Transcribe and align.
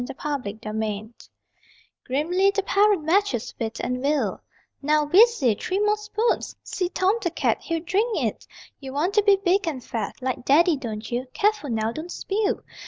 THE 0.03 0.15
HIGH 0.17 0.53
CHAIR 0.63 1.09
Grimly 2.07 2.49
the 2.49 2.63
parent 2.63 3.03
matches 3.03 3.53
wit 3.59 3.79
and 3.83 4.01
will: 4.01 4.41
Now, 4.81 5.05
Weesy, 5.05 5.53
three 5.61 5.77
more 5.77 5.95
spoons! 5.95 6.55
See 6.63 6.89
Tom 6.89 7.19
the 7.21 7.29
cat, 7.29 7.61
He'd 7.61 7.85
drink 7.85 8.07
it. 8.17 8.47
You 8.79 8.93
want 8.93 9.13
to 9.13 9.21
be 9.23 9.35
big 9.35 9.67
and 9.67 9.83
fat 9.83 10.15
Like 10.19 10.43
Daddy, 10.43 10.75
don't 10.75 11.11
you? 11.11 11.27
(Careful 11.35 11.69
now, 11.69 11.91
don't 11.91 12.11
spill!) 12.11 12.61